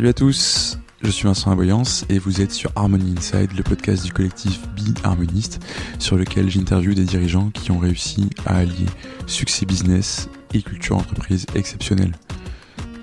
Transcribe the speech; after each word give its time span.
Salut 0.00 0.08
à 0.08 0.14
tous, 0.14 0.78
je 1.02 1.10
suis 1.10 1.24
Vincent 1.24 1.50
Aboyance 1.50 2.06
et 2.08 2.18
vous 2.18 2.40
êtes 2.40 2.52
sur 2.52 2.72
Harmony 2.74 3.12
Inside, 3.18 3.52
le 3.54 3.62
podcast 3.62 4.02
du 4.02 4.10
collectif 4.10 4.58
Be 4.74 4.96
Harmoniste, 5.04 5.60
sur 5.98 6.16
lequel 6.16 6.48
j'interviewe 6.48 6.94
des 6.94 7.04
dirigeants 7.04 7.50
qui 7.50 7.70
ont 7.70 7.78
réussi 7.78 8.30
à 8.46 8.56
allier 8.56 8.86
succès 9.26 9.66
business 9.66 10.30
et 10.54 10.62
culture 10.62 10.96
entreprise 10.96 11.44
exceptionnelle. 11.54 12.14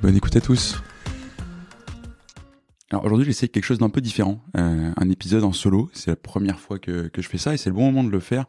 Bonne 0.02 0.15
écoute 0.15 0.36
à 0.38 0.41
tous. 0.41 0.81
Alors 2.98 3.05
aujourd'hui, 3.05 3.25
j'essaie 3.27 3.48
quelque 3.48 3.64
chose 3.64 3.77
d'un 3.77 3.91
peu 3.91 4.02
différent, 4.02 4.41
euh, 4.57 4.91
un 4.98 5.09
épisode 5.11 5.43
en 5.43 5.52
solo. 5.52 5.88
C'est 5.93 6.09
la 6.09 6.16
première 6.16 6.59
fois 6.59 6.80
que, 6.80 7.09
que 7.09 7.21
je 7.21 7.30
fais 7.30 7.38
ça 7.38 7.54
et 7.54 7.57
c'est 7.57 7.70
le 7.70 7.75
bon 7.75 7.84
moment 7.84 8.04
de 8.04 8.09
le 8.09 8.20
faire 8.20 8.45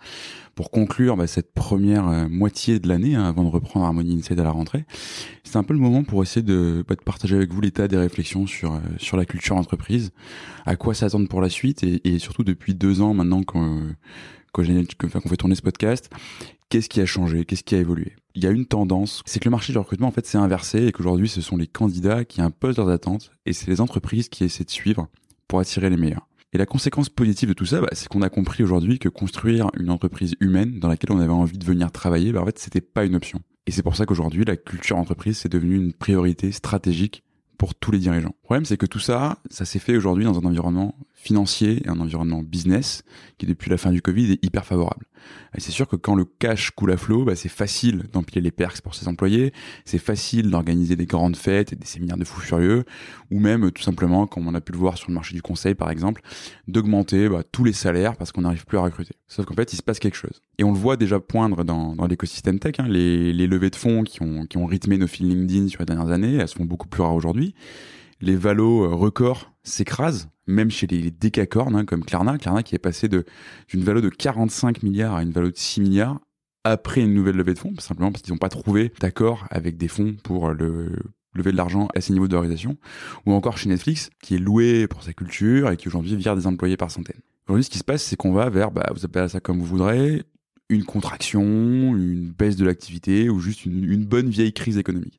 pour 0.55 0.71
conclure 0.71 1.19
bah, 1.19 1.27
cette 1.27 1.53
première 1.53 2.09
euh, 2.09 2.29
moitié 2.31 2.79
de 2.79 2.89
l'année 2.89 3.15
hein, 3.15 3.25
avant 3.25 3.45
de 3.45 3.51
reprendre 3.51 3.85
Harmony 3.85 4.17
Inside 4.17 4.41
à 4.41 4.45
la 4.45 4.51
rentrée. 4.51 4.87
C'est 5.45 5.57
un 5.57 5.65
peu 5.65 5.75
le 5.75 5.81
moment 5.81 6.03
pour 6.03 6.23
essayer 6.23 6.41
de, 6.41 6.83
bah, 6.89 6.95
de 6.95 7.03
partager 7.03 7.37
avec 7.37 7.53
vous 7.53 7.61
l'état 7.61 7.89
des 7.89 7.99
réflexions 7.99 8.47
sur 8.47 8.73
euh, 8.73 8.79
sur 8.97 9.19
la 9.19 9.27
culture 9.27 9.57
entreprise, 9.57 10.13
à 10.65 10.77
quoi 10.77 10.95
s'attendre 10.95 11.29
pour 11.29 11.43
la 11.43 11.51
suite 11.51 11.85
et, 11.85 12.01
et, 12.09 12.19
surtout 12.19 12.43
depuis 12.43 12.75
deux 12.75 13.03
ans 13.03 13.13
maintenant 13.13 13.43
qu'on 13.43 13.83
qu'on 14.53 14.65
fait 14.65 15.37
tourner 15.37 15.57
ce 15.57 15.63
podcast, 15.63 16.09
qu'est-ce 16.71 16.89
qui 16.89 17.03
a 17.03 17.07
changé, 17.07 17.45
qu'est-ce 17.45 17.65
qui 17.65 17.75
a 17.75 17.81
évolué? 17.81 18.17
Il 18.39 18.45
y 18.45 18.47
a 18.47 18.51
une 18.51 18.67
tendance, 18.67 19.23
c'est 19.27 19.41
que 19.41 19.47
le 19.47 19.51
marché 19.51 19.73
du 19.73 19.79
recrutement, 19.79 20.07
en 20.07 20.13
fait, 20.13 20.25
c'est 20.25 20.39
inversé 20.39 20.87
et 20.87 20.93
qu'aujourd'hui, 20.93 21.29
ce 21.29 21.41
sont 21.41 21.57
les 21.57 21.67
candidats 21.67 22.25
qui 22.25 22.41
imposent 22.41 22.77
leurs 22.77 22.89
attentes 22.89 23.33
et 23.47 23.53
c'est 23.53 23.69
les 23.69 23.81
entreprises 23.81 24.29
qui 24.29 24.45
essaient 24.45 24.63
de 24.63 24.71
suivre 24.71 25.09
pour 25.49 25.59
attirer 25.59 25.91
les 25.91 25.97
meilleurs. 25.97 26.29
Et 26.53 26.59
la 26.59 26.65
conséquence 26.65 27.09
positive 27.09 27.49
de 27.49 27.55
tout 27.55 27.67
ça, 27.67 27.81
bah, 27.81 27.89
c'est 27.93 28.07
qu'on 28.07 28.23
a 28.23 28.31
compris 28.31 28.63
aujourd'hui 28.63 29.01
que 29.01 29.09
construire 29.09 29.73
une 29.77 29.91
entreprise 29.91 30.37
humaine 30.39 30.79
dans 30.79 30.87
laquelle 30.87 31.11
on 31.11 31.19
avait 31.19 31.33
envie 31.33 31.59
de 31.59 31.65
venir 31.65 31.91
travailler, 31.91 32.31
bah, 32.31 32.41
en 32.41 32.47
fait, 32.47 32.61
c'était 32.61 32.81
pas 32.81 33.05
une 33.05 33.17
option. 33.17 33.41
Et 33.67 33.73
c'est 33.73 33.83
pour 33.83 33.97
ça 33.97 34.07
qu'aujourd'hui, 34.07 34.45
la 34.45 34.57
culture 34.57 34.99
entreprise, 34.99 35.39
c'est 35.39 35.51
devenu 35.51 35.75
une 35.75 35.93
priorité 35.93 36.53
stratégique 36.53 37.25
pour 37.59 37.75
tous 37.75 37.91
les 37.91 37.99
dirigeants. 37.99 38.35
Le 38.41 38.45
problème, 38.45 38.65
c'est 38.67 38.77
que 38.77 38.87
tout 38.87 39.01
ça, 39.01 39.39
ça 39.51 39.65
s'est 39.65 39.81
fait 39.81 39.97
aujourd'hui 39.97 40.27
dans 40.27 40.39
un 40.39 40.45
environnement 40.45 40.95
financier 41.21 41.83
et 41.85 41.89
un 41.89 41.99
environnement 41.99 42.43
business 42.43 43.03
qui, 43.39 43.47
depuis 43.47 43.71
la 43.71 43.77
fin 43.77 43.91
du 43.91 44.01
Covid, 44.01 44.33
est 44.33 44.45
hyper 44.45 44.65
favorable. 44.65 45.07
Et 45.57 45.61
c'est 45.61 45.73
sûr 45.73 45.89
que 45.89 45.97
quand 45.97 46.15
le 46.15 46.25
cash 46.25 46.71
coule 46.71 46.93
à 46.93 46.97
flot, 46.97 47.25
bah, 47.25 47.35
c'est 47.35 47.49
facile 47.49 48.05
d'empiler 48.13 48.41
les 48.41 48.53
perks 48.53 48.81
pour 48.81 48.95
ses 48.95 49.09
employés, 49.09 49.53
c'est 49.85 49.99
facile 49.99 50.49
d'organiser 50.49 50.95
des 50.95 51.07
grandes 51.07 51.37
fêtes 51.37 51.73
et 51.73 51.77
des 51.77 51.87
séminaires 51.87 52.17
de 52.17 52.25
fous 52.25 52.41
furieux, 52.41 52.85
ou 53.33 53.41
même 53.41 53.73
tout 53.73 53.83
simplement, 53.83 54.29
comme 54.29 54.47
on 54.47 54.55
a 54.55 54.61
pu 54.61 54.73
le 54.73 54.79
voir 54.79 54.97
sur 54.97 55.09
le 55.09 55.15
marché 55.15 55.35
du 55.35 55.43
conseil 55.43 55.75
par 55.75 55.91
exemple, 55.91 56.23
d'augmenter 56.69 57.29
bah, 57.29 57.43
tous 57.51 57.65
les 57.65 57.73
salaires 57.73 58.17
parce 58.17 58.31
qu'on 58.31 58.43
n'arrive 58.43 58.65
plus 58.65 58.79
à 58.79 58.83
recruter. 58.83 59.15
Sauf 59.27 59.45
qu'en 59.45 59.55
fait, 59.55 59.73
il 59.73 59.77
se 59.77 59.83
passe 59.83 59.99
quelque 59.99 60.17
chose. 60.17 60.41
Et 60.59 60.65
on 60.65 60.73
le 60.73 60.79
voit 60.79 60.97
déjà 60.97 61.19
poindre 61.19 61.65
dans, 61.65 61.97
dans 61.97 62.07
l'écosystème 62.07 62.61
tech, 62.61 62.77
hein, 62.79 62.87
les, 62.89 63.33
les 63.33 63.47
levées 63.49 63.71
de 63.71 63.77
fonds 63.77 64.05
qui 64.05 64.23
ont, 64.23 64.47
qui 64.47 64.57
ont 64.57 64.67
rythmé 64.67 64.99
nos 64.99 65.09
fils 65.09 65.27
LinkedIn 65.27 65.67
sur 65.67 65.81
les 65.81 65.87
dernières 65.87 66.13
années, 66.13 66.37
elles 66.37 66.49
se 66.49 66.55
font 66.55 66.65
beaucoup 66.65 66.89
plus 66.89 67.03
rares 67.03 67.15
aujourd'hui 67.15 67.55
les 68.21 68.37
valos 68.37 68.85
euh, 68.85 68.95
records 68.95 69.53
s'écrasent, 69.63 70.29
même 70.49 70.71
chez 70.71 70.87
les 70.87 71.11
décacornes 71.11 71.77
hein, 71.77 71.85
comme 71.85 72.05
Klarna. 72.05 72.39
Klarna 72.39 72.63
qui 72.63 72.75
est 72.75 72.81
passé 72.81 73.09
d'une 73.09 73.25
valo 73.85 74.01
de 74.01 74.09
45 74.09 74.83
milliards 74.83 75.15
à 75.15 75.23
une 75.23 75.31
valo 75.31 75.51
de 75.51 75.57
6 75.57 75.81
milliards 75.81 76.19
après 76.65 77.03
une 77.03 77.15
nouvelle 77.15 77.37
levée 77.37 77.55
de 77.55 77.59
fonds, 77.59 77.73
simplement 77.79 78.11
parce 78.11 78.23
qu'ils 78.23 78.33
n'ont 78.33 78.39
pas 78.39 78.49
trouvé 78.49 78.93
d'accord 79.01 79.47
avec 79.51 79.77
des 79.77 79.89
fonds 79.89 80.17
pour 80.23 80.51
le 80.51 80.93
lever 81.35 81.53
de 81.53 81.57
l'argent 81.57 81.89
à 81.95 82.01
ces 82.01 82.13
niveaux 82.13 82.27
de 82.27 82.33
valorisation, 82.33 82.77
ou 83.27 83.33
encore 83.33 83.59
chez 83.59 83.69
Netflix, 83.69 84.11
qui 84.23 84.35
est 84.35 84.39
loué 84.39 84.89
pour 84.89 85.03
sa 85.03 85.13
culture 85.13 85.71
et 85.71 85.77
qui 85.77 85.89
aujourd'hui 85.89 86.17
vire 86.17 86.35
des 86.35 86.47
employés 86.47 86.77
par 86.77 86.91
centaines. 86.91 87.21
Aujourd'hui, 87.47 87.65
ce 87.65 87.71
qui 87.71 87.79
se 87.79 87.85
passe, 87.85 88.03
c'est 88.03 88.17
qu'on 88.17 88.33
va 88.33 88.51
vers, 88.51 88.71
bah, 88.71 88.91
vous 88.95 89.05
appelez 89.05 89.29
ça 89.29 89.41
comme 89.41 89.59
vous 89.59 89.65
voudrez, 89.65 90.25
une 90.71 90.85
contraction, 90.85 91.43
une 91.43 92.31
baisse 92.31 92.57
de 92.57 92.65
l'activité 92.65 93.31
ou 93.31 93.41
juste 93.41 93.65
une, 93.65 93.91
une, 93.91 94.05
bonne 94.05 94.29
vieille 94.29 94.53
crise 94.53 94.77
économique. 94.77 95.19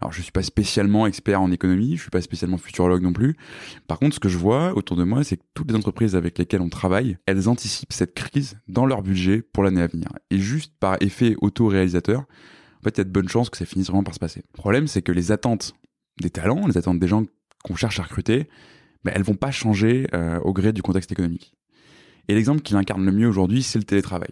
Alors 0.00 0.12
je 0.12 0.20
suis 0.20 0.32
pas 0.32 0.42
spécialement 0.42 1.06
expert 1.06 1.40
en 1.40 1.50
économie, 1.50 1.96
je 1.96 2.02
suis 2.02 2.10
pas 2.10 2.20
spécialement 2.20 2.58
futurologue 2.58 3.02
non 3.02 3.12
plus. 3.12 3.36
Par 3.86 3.98
contre, 3.98 4.14
ce 4.14 4.20
que 4.20 4.28
je 4.28 4.36
vois 4.36 4.74
autour 4.74 4.96
de 4.96 5.04
moi, 5.04 5.24
c'est 5.24 5.38
que 5.38 5.42
toutes 5.54 5.70
les 5.70 5.76
entreprises 5.76 6.16
avec 6.16 6.38
lesquelles 6.38 6.60
on 6.60 6.68
travaille, 6.68 7.16
elles 7.26 7.48
anticipent 7.48 7.92
cette 7.92 8.14
crise 8.14 8.58
dans 8.68 8.84
leur 8.84 9.02
budget 9.02 9.40
pour 9.40 9.62
l'année 9.62 9.82
à 9.82 9.86
venir. 9.86 10.08
Et 10.30 10.38
juste 10.38 10.74
par 10.78 10.96
effet 11.00 11.34
auto-réalisateur, 11.40 12.20
en 12.20 12.82
fait, 12.82 12.96
il 12.96 12.98
y 12.98 13.00
a 13.02 13.04
de 13.04 13.10
bonnes 13.10 13.28
chances 13.28 13.50
que 13.50 13.58
ça 13.58 13.66
finisse 13.66 13.88
vraiment 13.88 14.04
par 14.04 14.14
se 14.14 14.18
passer. 14.18 14.42
Le 14.54 14.58
problème, 14.58 14.86
c'est 14.86 15.02
que 15.02 15.12
les 15.12 15.32
attentes 15.32 15.74
des 16.20 16.30
talents, 16.30 16.66
les 16.66 16.78
attentes 16.78 16.98
des 16.98 17.08
gens 17.08 17.24
qu'on 17.62 17.76
cherche 17.76 18.00
à 18.00 18.02
recruter, 18.02 18.48
ben, 19.04 19.12
elles 19.14 19.22
vont 19.22 19.34
pas 19.34 19.50
changer 19.50 20.06
euh, 20.14 20.38
au 20.40 20.52
gré 20.52 20.72
du 20.72 20.82
contexte 20.82 21.12
économique. 21.12 21.54
Et 22.28 22.34
l'exemple 22.34 22.62
qui 22.62 22.74
l'incarne 22.74 23.04
le 23.04 23.12
mieux 23.12 23.28
aujourd'hui, 23.28 23.62
c'est 23.62 23.78
le 23.78 23.84
télétravail 23.84 24.30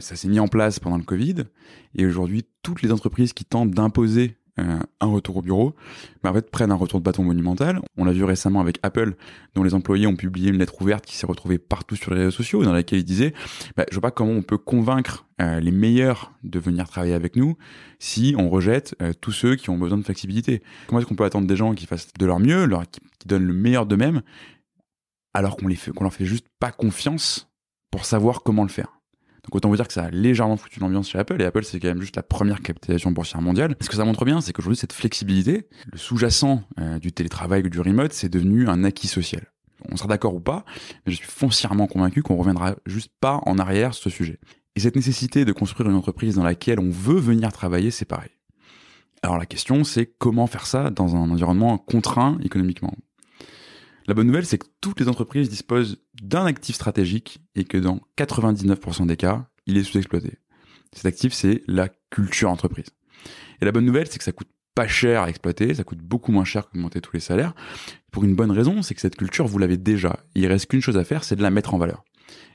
ça 0.00 0.16
s'est 0.16 0.28
mis 0.28 0.40
en 0.40 0.48
place 0.48 0.78
pendant 0.78 0.98
le 0.98 1.02
Covid, 1.02 1.44
et 1.94 2.06
aujourd'hui, 2.06 2.44
toutes 2.62 2.82
les 2.82 2.92
entreprises 2.92 3.32
qui 3.32 3.44
tentent 3.44 3.72
d'imposer 3.72 4.36
euh, 4.60 4.78
un 5.00 5.06
retour 5.06 5.38
au 5.38 5.42
bureau, 5.42 5.74
bah, 6.22 6.30
prennent 6.42 6.72
un 6.72 6.76
retour 6.76 7.00
de 7.00 7.04
bâton 7.04 7.24
monumental. 7.24 7.80
On 7.96 8.04
l'a 8.04 8.12
vu 8.12 8.22
récemment 8.22 8.60
avec 8.60 8.78
Apple, 8.82 9.14
dont 9.54 9.62
les 9.62 9.72
employés 9.72 10.06
ont 10.06 10.14
publié 10.14 10.50
une 10.50 10.58
lettre 10.58 10.82
ouverte 10.82 11.06
qui 11.06 11.16
s'est 11.16 11.26
retrouvée 11.26 11.56
partout 11.56 11.96
sur 11.96 12.12
les 12.12 12.18
réseaux 12.18 12.32
sociaux, 12.32 12.62
dans 12.62 12.72
laquelle 12.74 12.98
ils 12.98 13.04
disaient, 13.04 13.32
bah, 13.76 13.86
je 13.90 13.94
vois 13.94 14.02
pas 14.02 14.10
comment 14.10 14.32
on 14.32 14.42
peut 14.42 14.58
convaincre 14.58 15.26
euh, 15.40 15.58
les 15.58 15.70
meilleurs 15.70 16.34
de 16.44 16.58
venir 16.58 16.86
travailler 16.86 17.14
avec 17.14 17.34
nous 17.34 17.56
si 17.98 18.34
on 18.36 18.50
rejette 18.50 18.94
euh, 19.00 19.14
tous 19.18 19.32
ceux 19.32 19.56
qui 19.56 19.70
ont 19.70 19.78
besoin 19.78 19.96
de 19.96 20.04
flexibilité. 20.04 20.62
Comment 20.86 21.00
est-ce 21.00 21.08
qu'on 21.08 21.16
peut 21.16 21.24
attendre 21.24 21.46
des 21.46 21.56
gens 21.56 21.74
qui 21.74 21.86
fassent 21.86 22.12
de 22.12 22.26
leur 22.26 22.38
mieux, 22.38 22.68
qui, 22.90 23.00
donnent 23.26 23.46
le 23.46 23.54
meilleur 23.54 23.86
d'eux-mêmes, 23.86 24.20
alors 25.32 25.56
qu'on 25.56 25.68
les 25.68 25.76
fait, 25.76 25.92
qu'on 25.92 26.04
leur 26.04 26.12
fait 26.12 26.26
juste 26.26 26.46
pas 26.60 26.72
confiance 26.72 27.50
pour 27.90 28.04
savoir 28.04 28.42
comment 28.42 28.64
le 28.64 28.68
faire? 28.68 29.01
Donc 29.44 29.56
autant 29.56 29.68
vous 29.68 29.76
dire 29.76 29.88
que 29.88 29.92
ça 29.92 30.04
a 30.04 30.10
légèrement 30.10 30.56
foutu 30.56 30.78
l'ambiance 30.78 31.08
chez 31.08 31.18
Apple, 31.18 31.40
et 31.40 31.44
Apple 31.44 31.64
c'est 31.64 31.80
quand 31.80 31.88
même 31.88 32.00
juste 32.00 32.16
la 32.16 32.22
première 32.22 32.62
capitalisation 32.62 33.10
boursière 33.10 33.42
mondiale. 33.42 33.74
Ce 33.80 33.88
que 33.88 33.96
ça 33.96 34.04
montre 34.04 34.24
bien, 34.24 34.40
c'est 34.40 34.52
qu'aujourd'hui 34.52 34.76
cette 34.76 34.92
flexibilité, 34.92 35.68
le 35.90 35.98
sous-jacent 35.98 36.62
euh, 36.78 36.98
du 36.98 37.12
télétravail 37.12 37.62
ou 37.64 37.68
du 37.68 37.80
remote, 37.80 38.12
c'est 38.12 38.28
devenu 38.28 38.68
un 38.68 38.84
acquis 38.84 39.08
social. 39.08 39.46
On 39.90 39.96
sera 39.96 40.08
d'accord 40.08 40.34
ou 40.34 40.40
pas, 40.40 40.64
mais 41.04 41.12
je 41.12 41.16
suis 41.16 41.26
foncièrement 41.26 41.88
convaincu 41.88 42.22
qu'on 42.22 42.36
reviendra 42.36 42.76
juste 42.86 43.10
pas 43.20 43.40
en 43.46 43.58
arrière 43.58 43.94
sur 43.94 44.04
ce 44.04 44.10
sujet. 44.10 44.38
Et 44.76 44.80
cette 44.80 44.96
nécessité 44.96 45.44
de 45.44 45.52
construire 45.52 45.90
une 45.90 45.96
entreprise 45.96 46.36
dans 46.36 46.44
laquelle 46.44 46.78
on 46.78 46.90
veut 46.90 47.18
venir 47.18 47.52
travailler, 47.52 47.90
c'est 47.90 48.04
pareil. 48.04 48.30
Alors 49.22 49.38
la 49.38 49.46
question, 49.46 49.84
c'est 49.84 50.06
comment 50.06 50.46
faire 50.46 50.66
ça 50.66 50.90
dans 50.90 51.14
un 51.14 51.30
environnement 51.30 51.78
contraint 51.78 52.38
économiquement? 52.42 52.94
La 54.06 54.14
bonne 54.14 54.26
nouvelle, 54.26 54.46
c'est 54.46 54.58
que 54.58 54.66
toutes 54.80 55.00
les 55.00 55.08
entreprises 55.08 55.48
disposent 55.48 56.02
d'un 56.20 56.46
actif 56.46 56.76
stratégique 56.76 57.40
et 57.54 57.64
que 57.64 57.78
dans 57.78 58.00
99% 58.18 59.06
des 59.06 59.16
cas, 59.16 59.48
il 59.66 59.76
est 59.76 59.84
sous-exploité. 59.84 60.38
Cet 60.92 61.06
actif, 61.06 61.32
c'est 61.32 61.62
la 61.66 61.88
culture 62.10 62.50
entreprise. 62.50 62.88
Et 63.60 63.64
la 63.64 63.72
bonne 63.72 63.84
nouvelle, 63.84 64.08
c'est 64.08 64.18
que 64.18 64.24
ça 64.24 64.32
coûte 64.32 64.48
pas 64.74 64.88
cher 64.88 65.22
à 65.22 65.28
exploiter, 65.28 65.74
ça 65.74 65.84
coûte 65.84 65.98
beaucoup 65.98 66.32
moins 66.32 66.44
cher 66.44 66.68
qu'augmenter 66.68 67.00
tous 67.00 67.12
les 67.14 67.20
salaires. 67.20 67.54
Pour 68.10 68.24
une 68.24 68.34
bonne 68.34 68.50
raison, 68.50 68.82
c'est 68.82 68.94
que 68.94 69.00
cette 69.00 69.16
culture, 69.16 69.46
vous 69.46 69.58
l'avez 69.58 69.76
déjà. 69.76 70.20
Il 70.34 70.46
reste 70.46 70.66
qu'une 70.66 70.80
chose 70.80 70.96
à 70.96 71.04
faire, 71.04 71.24
c'est 71.24 71.36
de 71.36 71.42
la 71.42 71.50
mettre 71.50 71.74
en 71.74 71.78
valeur. 71.78 72.04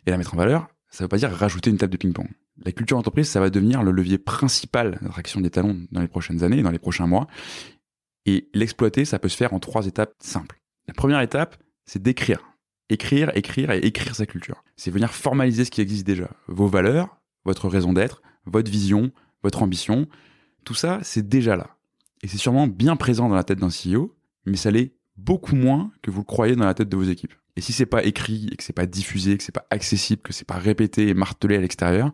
Et 0.05 0.11
la 0.11 0.17
mettre 0.17 0.33
en 0.33 0.37
valeur, 0.37 0.67
ça 0.89 1.03
veut 1.03 1.07
pas 1.07 1.17
dire 1.17 1.31
rajouter 1.31 1.69
une 1.69 1.77
table 1.77 1.91
de 1.91 1.97
ping-pong. 1.97 2.27
La 2.63 2.71
culture 2.71 2.97
entreprise, 2.97 3.29
ça 3.29 3.39
va 3.39 3.49
devenir 3.49 3.83
le 3.83 3.91
levier 3.91 4.17
principal 4.17 4.97
d'attraction 5.01 5.41
des 5.41 5.51
talents 5.51 5.75
dans 5.91 6.01
les 6.01 6.07
prochaines 6.07 6.43
années, 6.43 6.63
dans 6.63 6.71
les 6.71 6.79
prochains 6.79 7.07
mois. 7.07 7.27
Et 8.25 8.49
l'exploiter, 8.53 9.05
ça 9.05 9.19
peut 9.19 9.29
se 9.29 9.37
faire 9.37 9.53
en 9.53 9.59
trois 9.59 9.85
étapes 9.85 10.13
simples. 10.19 10.59
La 10.87 10.93
première 10.93 11.21
étape, 11.21 11.57
c'est 11.85 12.01
d'écrire. 12.01 12.39
Écrire, 12.89 13.31
écrire 13.35 13.71
et 13.71 13.79
écrire 13.79 14.15
sa 14.15 14.25
culture. 14.25 14.63
C'est 14.77 14.91
venir 14.91 15.13
formaliser 15.13 15.65
ce 15.65 15.71
qui 15.71 15.81
existe 15.81 16.07
déjà. 16.07 16.29
Vos 16.47 16.67
valeurs, 16.67 17.19
votre 17.43 17.67
raison 17.67 17.91
d'être, 17.91 18.21
votre 18.45 18.71
vision, 18.71 19.11
votre 19.43 19.61
ambition. 19.61 20.07
Tout 20.63 20.73
ça, 20.73 20.99
c'est 21.03 21.27
déjà 21.27 21.57
là. 21.57 21.75
Et 22.23 22.27
c'est 22.27 22.37
sûrement 22.37 22.67
bien 22.67 22.95
présent 22.95 23.27
dans 23.27 23.35
la 23.35 23.43
tête 23.43 23.59
d'un 23.59 23.67
CEO, 23.67 24.15
mais 24.45 24.57
ça 24.57 24.71
l'est 24.71 24.93
beaucoup 25.17 25.55
moins 25.55 25.91
que 26.01 26.11
vous 26.11 26.21
le 26.21 26.25
croyez 26.25 26.55
dans 26.55 26.65
la 26.65 26.73
tête 26.73 26.89
de 26.89 26.95
vos 26.95 27.03
équipes. 27.03 27.33
Et 27.57 27.61
si 27.61 27.73
c'est 27.73 27.85
pas 27.85 28.03
écrit 28.03 28.47
et 28.51 28.55
que 28.55 28.63
c'est 28.63 28.71
pas 28.71 28.85
diffusé, 28.85 29.37
que 29.37 29.43
c'est 29.43 29.51
pas 29.51 29.65
accessible, 29.71 30.21
que 30.21 30.31
c'est 30.31 30.47
pas 30.47 30.57
répété 30.57 31.09
et 31.09 31.13
martelé 31.13 31.57
à 31.57 31.61
l'extérieur, 31.61 32.11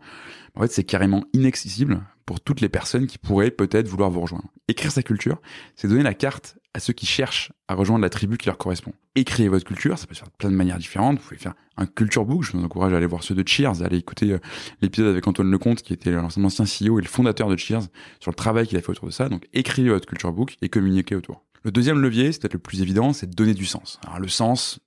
en 0.55 0.61
fait, 0.61 0.71
c'est 0.71 0.83
carrément 0.83 1.25
inaccessible 1.33 2.01
pour 2.25 2.41
toutes 2.41 2.61
les 2.61 2.69
personnes 2.69 3.07
qui 3.07 3.17
pourraient 3.17 3.51
peut-être 3.51 3.87
vouloir 3.87 4.09
vous 4.09 4.21
rejoindre. 4.21 4.45
Écrire 4.67 4.91
sa 4.91 5.03
culture, 5.03 5.41
c'est 5.75 5.87
donner 5.87 6.03
la 6.03 6.13
carte 6.13 6.57
à 6.73 6.79
ceux 6.79 6.93
qui 6.93 7.05
cherchent 7.05 7.51
à 7.67 7.75
rejoindre 7.75 8.01
la 8.01 8.09
tribu 8.09 8.37
qui 8.37 8.47
leur 8.47 8.57
correspond. 8.57 8.93
Écrivez 9.15 9.49
votre 9.49 9.65
culture, 9.65 9.97
ça 9.99 10.07
peut 10.07 10.15
se 10.15 10.19
faire 10.19 10.29
de 10.29 10.35
plein 10.37 10.49
de 10.49 10.55
manières 10.55 10.79
différentes. 10.79 11.19
Vous 11.19 11.23
pouvez 11.23 11.37
faire 11.37 11.53
un 11.77 11.85
culture 11.85 12.25
book. 12.25 12.43
Je 12.43 12.53
vous 12.53 12.63
encourage 12.63 12.93
à 12.93 12.97
aller 12.97 13.05
voir 13.05 13.23
ceux 13.23 13.35
de 13.35 13.47
Cheers, 13.47 13.81
à 13.81 13.85
aller 13.85 13.97
écouter 13.97 14.31
euh, 14.31 14.39
l'épisode 14.81 15.09
avec 15.09 15.27
Antoine 15.27 15.51
Lecomte, 15.51 15.83
qui 15.83 15.93
était 15.93 16.11
l'ancien 16.11 16.43
ancien 16.43 16.65
CEO 16.65 16.97
et 16.99 17.01
le 17.01 17.07
fondateur 17.07 17.47
de 17.49 17.57
Cheers, 17.57 17.83
sur 18.19 18.31
le 18.31 18.35
travail 18.35 18.67
qu'il 18.67 18.77
a 18.77 18.81
fait 18.81 18.89
autour 18.89 19.07
de 19.07 19.13
ça. 19.13 19.29
Donc, 19.29 19.47
écrivez 19.53 19.89
votre 19.89 20.07
culture 20.07 20.33
book 20.33 20.57
et 20.61 20.69
communiquez 20.69 21.15
autour. 21.15 21.43
Le 21.63 21.71
deuxième 21.71 22.01
levier, 22.01 22.31
c'est 22.31 22.41
peut-être 22.41 22.53
le 22.53 22.59
plus 22.59 22.81
évident, 22.81 23.13
c'est 23.13 23.29
de 23.29 23.35
donner 23.35 23.53
du 23.53 23.65
sens. 23.65 23.99
Alors, 24.05 24.19
le 24.19 24.27
sens, 24.27 24.79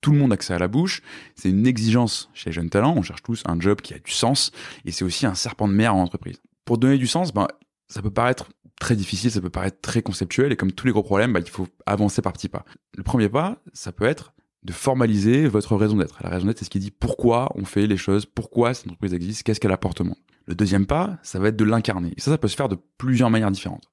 tout 0.00 0.12
le 0.12 0.18
monde 0.18 0.32
a 0.32 0.34
accès 0.34 0.54
à 0.54 0.58
la 0.58 0.68
bouche. 0.68 1.02
C'est 1.34 1.50
une 1.50 1.66
exigence 1.66 2.30
chez 2.34 2.50
les 2.50 2.54
jeunes 2.54 2.70
talents. 2.70 2.94
On 2.96 3.02
cherche 3.02 3.22
tous 3.22 3.42
un 3.46 3.58
job 3.60 3.80
qui 3.80 3.94
a 3.94 3.98
du 3.98 4.10
sens. 4.10 4.52
Et 4.84 4.92
c'est 4.92 5.04
aussi 5.04 5.26
un 5.26 5.34
serpent 5.34 5.68
de 5.68 5.74
mer 5.74 5.94
en 5.94 6.02
entreprise. 6.02 6.40
Pour 6.70 6.78
donner 6.78 6.98
du 6.98 7.08
sens, 7.08 7.34
ben, 7.34 7.48
ça 7.88 8.00
peut 8.00 8.12
paraître 8.12 8.48
très 8.78 8.94
difficile, 8.94 9.32
ça 9.32 9.40
peut 9.40 9.50
paraître 9.50 9.80
très 9.80 10.02
conceptuel, 10.02 10.52
et 10.52 10.56
comme 10.56 10.70
tous 10.70 10.86
les 10.86 10.92
gros 10.92 11.02
problèmes, 11.02 11.32
bah, 11.32 11.40
il 11.40 11.50
faut 11.50 11.66
avancer 11.84 12.22
par 12.22 12.32
petits 12.32 12.48
pas. 12.48 12.64
Le 12.96 13.02
premier 13.02 13.28
pas, 13.28 13.60
ça 13.72 13.90
peut 13.90 14.04
être 14.04 14.34
de 14.62 14.72
formaliser 14.72 15.48
votre 15.48 15.74
raison 15.74 15.96
d'être. 15.96 16.20
La 16.22 16.30
raison 16.30 16.46
d'être, 16.46 16.60
c'est 16.60 16.66
ce 16.66 16.70
qui 16.70 16.78
dit 16.78 16.92
pourquoi 16.92 17.50
on 17.56 17.64
fait 17.64 17.88
les 17.88 17.96
choses, 17.96 18.24
pourquoi 18.24 18.72
cette 18.72 18.86
entreprise 18.86 19.14
existe, 19.14 19.42
qu'est-ce 19.42 19.58
qu'elle 19.58 19.72
apporte 19.72 20.00
au 20.00 20.04
monde. 20.04 20.18
Le 20.46 20.54
deuxième 20.54 20.86
pas, 20.86 21.18
ça 21.24 21.40
va 21.40 21.48
être 21.48 21.56
de 21.56 21.64
l'incarner. 21.64 22.14
Et 22.16 22.20
ça, 22.20 22.30
ça 22.30 22.38
peut 22.38 22.46
se 22.46 22.54
faire 22.54 22.68
de 22.68 22.78
plusieurs 22.98 23.30
manières 23.30 23.50
différentes. 23.50 23.90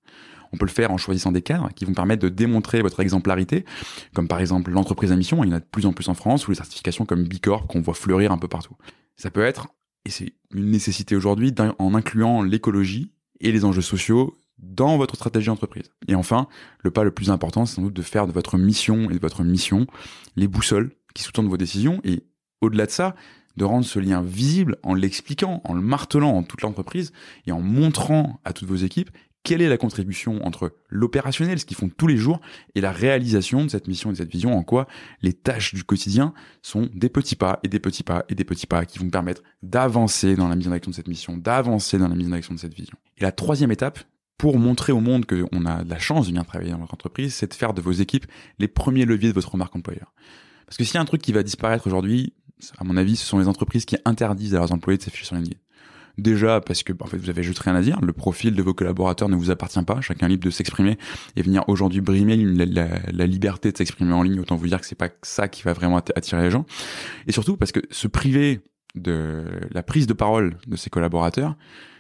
On 0.53 0.57
peut 0.57 0.68
le 0.68 0.71
faire 0.71 0.91
en 0.91 0.97
choisissant 0.97 1.31
des 1.31 1.41
cadres 1.41 1.69
qui 1.74 1.83
vont 1.83 1.95
permettre 1.95 2.21
de 2.21 2.29
démontrer 2.29 2.83
votre 2.83 3.00
exemplarité, 3.00 3.65
comme 4.13 4.27
par 4.27 4.39
exemple 4.39 4.69
l'entreprise 4.69 5.12
à 5.12 5.15
mission, 5.15 5.44
il 5.44 5.50
y 5.50 5.51
en 5.51 5.56
a 5.56 5.62
de 5.62 5.65
plus 5.65 5.88
en 5.88 5.94
plus 5.94 6.09
en 6.09 6.13
France, 6.13 6.47
ou 6.47 6.51
les 6.51 6.57
certifications 6.57 7.06
comme 7.07 7.24
Bicorp 7.24 7.65
qu'on 7.65 7.81
voit 7.81 7.95
fleurir 7.95 8.31
un 8.31 8.38
peu 8.38 8.47
partout. 8.47 8.75
Ça 9.15 9.31
peut 9.31 9.41
être, 9.41 9.69
et 10.07 10.09
c'est 10.09 10.33
une 10.54 10.71
nécessité 10.71 11.18
aujourd'hui, 11.18 11.54
en 11.80 11.94
incluant 11.94 12.42
l'écologie 12.42 13.12
et 13.42 13.51
les 13.51 13.65
enjeux 13.65 13.81
sociaux 13.81 14.39
dans 14.57 14.95
votre 14.95 15.15
stratégie 15.15 15.48
d'entreprise. 15.48 15.92
Et 16.07 16.15
enfin, 16.15 16.48
le 16.80 16.92
pas 16.92 17.04
le 17.04 17.12
plus 17.12 17.30
important, 17.30 17.65
c'est 17.65 17.75
sans 17.75 17.81
doute 17.81 17.94
de 17.94 18.01
faire 18.01 18.25
de 18.25 18.31
votre 18.31 18.57
mission 18.57 19.09
et 19.09 19.13
de 19.15 19.19
votre 19.19 19.44
mission 19.44 19.86
les 20.38 20.48
boussoles 20.48 20.92
qui 21.13 21.24
sous-tendent 21.24 21.50
vos 21.50 21.57
décisions 21.57 22.00
et 22.06 22.24
au-delà 22.62 22.86
de 22.86 22.92
ça, 22.92 23.15
de 23.57 23.65
rendre 23.65 23.86
ce 23.86 24.00
lien 24.00 24.21
visible 24.21 24.77
en 24.81 24.94
l'expliquant, 24.94 25.62
en 25.65 25.74
le 25.74 25.81
martelant 25.81 26.38
en 26.38 26.44
toute 26.44 26.62
l'entreprise 26.62 27.12
et 27.45 27.51
en 27.51 27.60
montrant 27.60 28.39
à 28.45 28.53
toutes 28.53 28.69
vos 28.69 28.75
équipes 28.75 29.10
quelle 29.48 29.62
est 29.62 29.70
la 29.70 29.78
contribution 29.78 30.46
entre 30.46 30.76
l'opérationnel, 30.90 31.58
ce 31.58 31.66
qu'ils 31.66 31.78
font 31.78 31.88
tous 31.88 32.08
les 32.08 32.18
jours, 32.18 32.42
et 32.76 32.82
la 32.82 32.92
réalisation 32.92 33.64
de 33.64 33.70
cette 33.70 33.88
mission 33.88 34.10
et 34.10 34.12
de 34.12 34.18
cette 34.18 34.30
vision, 34.30 34.58
en 34.58 34.62
quoi 34.62 34.90
les 35.22 35.32
tâches 35.32 35.74
du 35.74 35.86
quotidien 35.86 36.34
sont 36.62 36.90
des 36.94 37.08
petits 37.08 37.38
pas 37.38 37.62
et 37.64 37.70
des 37.70 37.80
petits 37.80 38.04
pas 38.04 38.26
et 38.28 38.36
des 38.36 38.44
petits 38.44 38.68
pas 38.68 38.84
qui 38.84 39.00
vont 39.00 39.10
permettre 39.10 39.44
d'avancer 39.64 40.36
dans 40.36 40.50
la 40.50 40.58
mise 40.58 40.68
en 40.68 40.74
action 40.74 40.92
de 40.92 40.96
cette 40.98 41.08
mission, 41.08 41.38
d'avancer 41.38 41.98
dans 41.98 42.10
la 42.10 42.16
mise 42.16 42.28
en 42.28 42.34
action 42.34 42.54
de 42.56 42.60
cette 42.60 42.74
vision. 42.74 42.98
Et 43.18 43.24
la 43.24 43.32
troisième 43.32 43.72
étape, 43.72 44.00
pour 44.38 44.60
montrer 44.60 44.92
au 44.92 45.00
monde 45.00 45.26
qu'on 45.26 45.66
a 45.66 45.86
de 45.86 45.90
la 45.90 45.98
chance 45.98 46.28
de 46.28 46.34
bien 46.34 46.44
travailler 46.44 46.72
dans 46.72 46.80
votre 46.80 46.94
entreprise, 46.94 47.34
c'est 47.34 47.50
de 47.50 47.54
faire 47.54 47.74
de 47.74 47.80
vos 47.80 47.94
équipes 47.94 48.26
les 48.60 48.68
premiers 48.68 49.06
leviers 49.06 49.30
de 49.30 49.34
votre 49.34 49.56
marque 49.56 49.78
employeur. 49.78 50.14
Parce 50.66 50.76
que 50.76 50.84
s'il 50.84 50.96
y 50.96 50.98
a 50.98 51.02
un 51.02 51.06
truc 51.06 51.22
qui 51.22 51.32
va 51.32 51.42
disparaître 51.42 51.88
aujourd'hui, 51.88 52.34
à 52.80 52.84
mon 52.84 52.98
avis, 52.98 53.16
ce 53.16 53.26
sont 53.26 53.40
les 53.40 53.48
entreprises 53.48 53.86
qui 53.86 53.96
interdisent 54.04 54.56
à 54.56 54.58
leurs 54.58 54.74
employés 54.74 54.98
de 54.98 55.04
s'afficher 55.04 55.24
sur 55.24 55.36
LinkedIn. 55.36 55.58
Déjà 56.18 56.62
parce 56.62 56.81
que 56.81 56.94
en 57.00 57.06
fait 57.06 57.18
vous 57.18 57.30
avez 57.30 57.44
juste 57.44 57.60
rien 57.60 57.75
à 57.75 57.81
dire, 57.81 58.02
le 58.02 58.12
profil 58.12 58.56
de 58.56 58.64
vos 58.64 58.74
collaborateurs 58.74 59.30
ne 59.30 59.36
vous 59.36 59.52
appartient 59.52 59.84
pas, 59.84 60.02
chacun 60.02 60.25
est 60.25 60.30
libre 60.30 60.46
de 60.46 60.50
s'exprimer 60.50 60.98
et 61.36 61.44
venir 61.44 61.64
aujourd'hui 61.68 62.02
brimer 62.02 62.36
la, 62.38 63.28
liberté 63.28 63.72
de 63.72 63.78
s'exprimer 63.78 64.14
en 64.14 64.24
ligne, 64.24 64.40
autant 64.40 64.56
vous 64.56 64.68
dire 64.68 64.81
que 64.81 64.88
c'est 64.88 64.96
pas 64.96 65.10
ça 65.22 65.48
qui 65.48 65.62
va 65.62 65.74
vraiment 65.74 65.98
attirer 65.98 66.42
les 66.42 66.50
gens. 66.50 66.66
Et 67.28 67.31
surtout 67.31 67.56
parce 67.56 67.72
que 67.72 67.81
se 67.92 68.08
priver 68.08 68.62
de 68.96 69.46
la 69.72 69.84
prise 69.84 70.08
de 70.08 70.14
parole 70.14 70.58
de 70.66 70.75
ses 70.75 70.90
collaborateurs, 70.90 71.56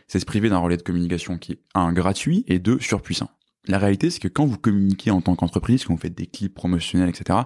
c'est 0.07 0.19
se 0.19 0.25
priver 0.25 0.49
d'un 0.49 0.57
relais 0.57 0.77
de 0.77 0.83
communication 0.83 1.37
qui 1.37 1.51
est 1.51 1.59
un 1.75 1.93
gratuit 1.93 2.43
et 2.47 2.57
deux 2.57 2.79
surpuissant. 2.79 3.29
La 3.67 3.77
réalité 3.77 4.09
c'est 4.09 4.19
que 4.19 4.27
quand 4.27 4.47
vous 4.47 4.57
communiquez 4.57 5.11
en 5.11 5.21
tant 5.21 5.35
qu'entreprise, 5.35 5.85
quand 5.85 5.93
vous 5.93 6.01
faites 6.01 6.17
des 6.17 6.25
clips 6.25 6.55
promotionnels, 6.55 7.09
etc., 7.09 7.39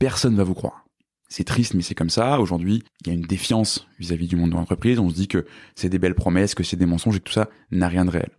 personne 0.00 0.34
va 0.34 0.42
vous 0.42 0.54
croire 0.54 0.85
c'est 1.28 1.44
triste, 1.44 1.74
mais 1.74 1.82
c'est 1.82 1.94
comme 1.94 2.10
ça. 2.10 2.40
Aujourd'hui, 2.40 2.84
il 3.02 3.08
y 3.08 3.10
a 3.10 3.14
une 3.14 3.22
défiance 3.22 3.88
vis-à-vis 3.98 4.28
du 4.28 4.36
monde 4.36 4.50
de 4.50 4.54
l'entreprise. 4.54 4.98
On 4.98 5.08
se 5.08 5.14
dit 5.14 5.28
que 5.28 5.46
c'est 5.74 5.88
des 5.88 5.98
belles 5.98 6.14
promesses, 6.14 6.54
que 6.54 6.62
c'est 6.62 6.76
des 6.76 6.86
mensonges 6.86 7.16
et 7.16 7.18
que 7.18 7.24
tout 7.24 7.32
ça 7.32 7.48
n'a 7.70 7.88
rien 7.88 8.04
de 8.04 8.10
réel. 8.10 8.30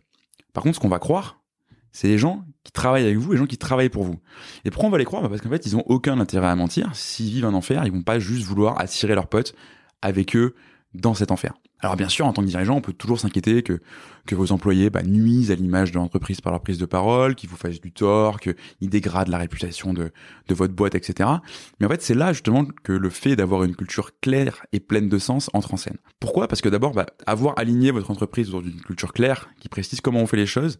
Par 0.54 0.64
contre, 0.64 0.76
ce 0.76 0.80
qu'on 0.80 0.90
va 0.90 1.00
croire, 1.00 1.42
c'est 1.92 2.08
les 2.08 2.18
gens 2.18 2.46
qui 2.64 2.72
travaillent 2.72 3.06
avec 3.06 3.18
vous, 3.18 3.32
les 3.32 3.38
gens 3.38 3.46
qui 3.46 3.58
travaillent 3.58 3.90
pour 3.90 4.04
vous. 4.04 4.20
Et 4.66 4.72
pourquoi 4.72 4.88
on 4.88 4.92
va 4.92 4.98
les 4.98 5.06
croire? 5.06 5.22
Bah, 5.22 5.30
Parce 5.30 5.42
qu'en 5.42 5.50
fait, 5.50 5.66
ils 5.66 5.76
ont 5.76 5.84
aucun 5.88 6.20
intérêt 6.20 6.48
à 6.48 6.56
mentir. 6.56 6.96
S'ils 6.96 7.30
vivent 7.30 7.46
un 7.46 7.54
enfer, 7.54 7.84
ils 7.86 7.92
vont 7.92 8.04
pas 8.04 8.20
juste 8.20 8.46
vouloir 8.46 8.80
attirer 8.80 9.16
leurs 9.16 9.28
potes 9.28 9.54
avec 10.02 10.36
eux 10.36 10.56
dans 10.94 11.14
cet 11.14 11.32
enfer. 11.32 11.54
Alors 11.80 11.96
bien 11.96 12.10
sûr, 12.10 12.26
en 12.26 12.34
tant 12.34 12.42
que 12.42 12.48
dirigeant, 12.48 12.76
on 12.76 12.82
peut 12.82 12.94
toujours 12.94 13.20
s'inquiéter 13.20 13.62
que, 13.62 13.80
que 14.26 14.34
vos 14.34 14.52
employés 14.52 14.90
bah, 14.90 15.04
nuisent 15.04 15.52
à 15.52 15.56
l'image 15.56 15.92
de 15.92 15.98
l'entreprise 15.98 16.42
par 16.42 16.52
leur 16.52 16.62
prise 16.62 16.80
de 16.80 16.86
parole, 16.86 17.36
qu'ils 17.36 17.50
vous 17.50 17.56
fassent 17.56 17.80
du 17.80 17.92
tort, 17.92 18.40
qu'ils 18.40 18.56
dégradent 18.90 19.28
la 19.28 19.38
réputation 19.38 19.94
de, 19.94 20.12
de 20.48 20.56
votre 20.56 20.74
boîte, 20.74 20.96
etc. 20.96 21.30
Mais 21.80 21.86
en 21.86 21.90
fait, 21.90 22.02
c'est 22.02 22.16
là 22.16 22.34
justement 22.34 22.66
que 22.84 22.94
le 22.94 23.10
fait 23.10 23.36
d'avoir 23.36 23.64
une 23.64 23.76
culture 23.76 24.20
claire 24.20 24.66
et 24.74 24.80
pleine 24.80 25.08
de 25.08 25.20
sens 25.20 25.50
entre 25.54 25.74
en 25.74 25.78
scène. 25.78 25.98
Pourquoi? 26.20 26.48
Parce 26.48 26.62
que 26.62 26.70
d'abord, 26.70 26.94
bah, 26.94 27.06
avoir 27.28 27.58
aligné 27.60 27.92
votre 27.92 28.10
entreprise 28.10 28.50
autour 28.50 28.64
d'une 28.64 28.82
culture 28.82 29.14
claire 29.14 29.50
qui 29.60 29.70
précise 29.70 30.02
comment 30.02 30.22
on 30.22 30.28
fait 30.28 30.38
les 30.38 30.48
choses, 30.48 30.80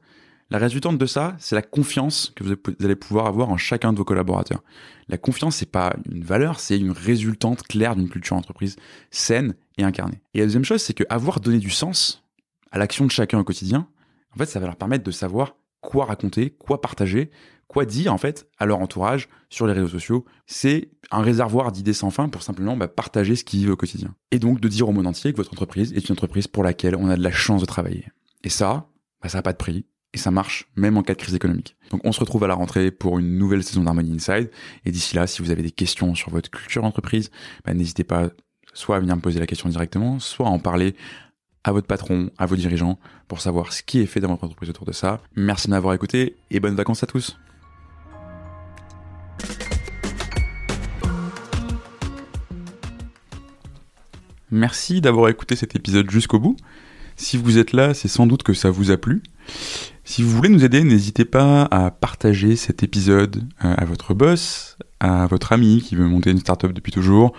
la 0.50 0.60
résultante 0.60 0.98
de 0.98 1.06
ça, 1.06 1.36
c'est 1.40 1.56
la 1.56 1.62
confiance 1.62 2.32
que 2.36 2.44
vous 2.44 2.56
allez 2.82 2.96
pouvoir 2.96 3.26
avoir 3.26 3.50
en 3.50 3.58
chacun 3.58 3.92
de 3.92 3.98
vos 3.98 4.06
collaborateurs. 4.06 4.64
La 5.10 5.18
confiance, 5.18 5.58
c'est 5.58 5.72
pas 5.72 5.94
une 6.10 6.24
valeur, 6.24 6.60
c'est 6.60 6.78
une 6.78 6.92
résultante 6.92 7.64
claire 7.64 7.96
d'une 7.96 8.10
culture 8.10 8.36
entreprise 8.36 8.78
saine 9.12 9.56
et 9.78 9.84
incarnée. 9.84 10.22
Et 10.34 10.40
la 10.40 10.46
deuxième 10.46 10.64
chose, 10.64 10.82
c'est 10.82 10.94
que 10.94 11.04
avoir 11.10 11.42
donné 11.42 11.60
du 11.60 11.70
sens 11.70 12.24
à 12.72 12.78
l'action 12.78 13.06
de 13.06 13.12
chacun 13.12 13.40
au 13.40 13.44
quotidien, 13.44 13.88
en 14.34 14.38
fait, 14.38 14.46
ça 14.46 14.60
va 14.60 14.68
leur 14.68 14.78
permettre 14.78 15.04
de 15.04 15.12
savoir 15.12 15.56
quoi 15.82 16.06
raconter, 16.06 16.52
quoi 16.52 16.82
partager, 16.82 17.30
quoi 17.68 17.86
dire 17.86 18.14
en 18.14 18.18
fait 18.18 18.48
à 18.58 18.66
leur 18.66 18.80
entourage 18.80 19.28
sur 19.50 19.68
les 19.68 19.74
réseaux 19.74 19.90
sociaux. 19.90 20.26
C'est 20.46 20.92
un 21.12 21.22
réservoir 21.22 21.72
d'idées 21.72 21.94
sans 21.94 22.10
fin 22.10 22.30
pour 22.30 22.42
simplement 22.42 22.78
bah, 22.78 22.88
partager 22.88 23.36
ce 23.36 23.44
qu'ils 23.44 23.62
vivent 23.62 23.72
au 23.72 23.76
quotidien. 23.76 24.16
Et 24.32 24.40
donc 24.40 24.62
de 24.62 24.68
dire 24.68 24.88
au 24.88 24.94
monde 24.94 25.08
entier 25.08 25.32
que 25.32 25.38
votre 25.38 25.52
entreprise 25.52 25.94
est 25.94 26.08
une 26.08 26.14
entreprise 26.14 26.48
pour 26.48 26.64
laquelle 26.64 26.96
on 26.96 27.10
a 27.10 27.18
de 27.18 27.24
la 27.24 27.32
chance 27.32 27.62
de 27.62 27.66
travailler. 27.66 28.08
Et 28.44 28.50
ça, 28.50 28.90
bah, 29.22 29.30
ça 29.30 29.40
n'a 29.40 29.42
pas 29.42 29.54
de 29.54 29.58
prix 29.58 29.86
et 30.18 30.20
ça 30.20 30.32
marche 30.32 30.68
même 30.76 30.98
en 30.98 31.04
cas 31.04 31.14
de 31.14 31.20
crise 31.20 31.36
économique. 31.36 31.76
Donc 31.92 32.02
on 32.04 32.12
se 32.12 32.20
retrouve 32.20 32.44
à 32.44 32.48
la 32.48 32.56
rentrée 32.56 32.90
pour 32.90 33.20
une 33.20 33.38
nouvelle 33.38 33.64
saison 33.64 33.84
d'Harmony 33.84 34.16
Inside 34.16 34.50
et 34.84 34.90
d'ici 34.90 35.16
là, 35.16 35.28
si 35.28 35.44
vous 35.44 35.52
avez 35.52 35.62
des 35.62 35.70
questions 35.70 36.16
sur 36.16 36.32
votre 36.32 36.50
culture 36.50 36.82
d'entreprise, 36.82 37.30
bah, 37.64 37.76
n'hésitez 37.76 38.04
pas 38.04 38.30
soit 38.74 38.96
à 38.96 39.00
venir 39.00 39.16
me 39.16 39.22
poser 39.22 39.40
la 39.40 39.46
question 39.46 39.70
directement, 39.70 40.18
soit 40.18 40.48
à 40.48 40.50
en 40.50 40.58
parler 40.58 40.96
à 41.64 41.72
votre 41.72 41.86
patron, 41.86 42.32
à 42.40 42.48
vos 42.48 42.56
dirigeants 42.56 42.98
pour 43.28 43.42
savoir 43.42 43.74
ce 43.74 43.84
qui 43.84 44.00
est 44.00 44.08
fait 44.08 44.20
dans 44.20 44.30
votre 44.30 44.44
entreprise 44.44 44.72
autour 44.72 44.86
de 44.88 44.92
ça. 44.92 45.22
Merci 45.36 45.68
de 45.68 45.72
m'avoir 45.72 45.94
écouté 45.94 46.36
et 46.50 46.60
bonnes 46.60 46.76
vacances 46.76 47.04
à 47.04 47.06
tous. 47.06 47.38
Merci 54.50 55.00
d'avoir 55.00 55.30
écouté 55.30 55.56
cet 55.56 55.76
épisode 55.76 56.10
jusqu'au 56.10 56.40
bout. 56.40 56.58
Si 57.18 57.36
vous 57.36 57.58
êtes 57.58 57.74
là, 57.74 57.94
c'est 57.94 58.08
sans 58.08 58.28
doute 58.28 58.44
que 58.44 58.54
ça 58.54 58.70
vous 58.70 58.92
a 58.92 58.98
plu. 58.98 59.22
Si 60.06 60.24
vous 60.24 60.30
voulez 60.30 60.50
nous 60.50 60.64
aider, 60.64 60.84
n'hésitez 60.84 61.26
pas 61.26 61.64
à 61.64 61.92
partager 61.92 62.56
cet 62.56 62.84
épisode 62.84 63.44
euh, 63.66 63.74
à 63.76 63.86
votre 63.86 64.14
boss, 64.14 64.78
à 65.00 65.28
votre 65.28 65.52
ami 65.52 65.82
qui 65.82 65.96
veut 65.96 66.08
monter 66.08 66.32
une 66.32 66.40
startup 66.40 66.72
depuis 66.72 66.92
toujours, 66.92 67.34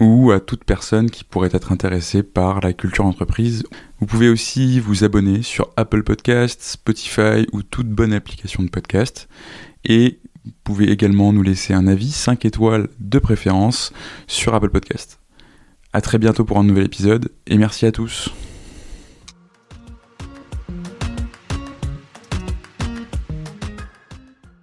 ou 0.00 0.30
à 0.30 0.40
toute 0.40 0.64
personne 0.64 1.10
qui 1.10 1.24
pourrait 1.24 1.50
être 1.52 1.72
intéressée 1.72 2.22
par 2.22 2.60
la 2.60 2.72
culture 2.72 3.06
entreprise. 3.06 3.64
Vous 3.98 4.06
pouvez 4.06 4.28
aussi 4.28 4.78
vous 4.78 5.04
abonner 5.04 5.42
sur 5.42 5.70
Apple 5.76 6.02
Podcasts, 6.02 6.62
Spotify 6.62 7.46
ou 7.52 7.62
toute 7.62 7.88
bonne 7.88 8.12
application 8.12 8.62
de 8.62 8.68
podcast. 8.68 9.28
Et 9.84 10.20
vous 10.44 10.52
pouvez 10.64 10.90
également 10.90 11.32
nous 11.32 11.42
laisser 11.42 11.74
un 11.74 11.86
avis 11.86 12.10
5 12.10 12.44
étoiles 12.44 12.88
de 13.00 13.18
préférence 13.18 13.92
sur 14.26 14.54
Apple 14.54 14.70
Podcasts. 14.70 15.18
À 15.92 16.00
très 16.00 16.18
bientôt 16.18 16.44
pour 16.44 16.58
un 16.58 16.64
nouvel 16.64 16.84
épisode 16.84 17.30
et 17.46 17.56
merci 17.56 17.86
à 17.86 17.92
tous. 17.92 18.30